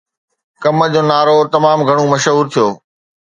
[0.63, 2.67] ڪم جو نعرو تمام گهڻو مشهور ٿيو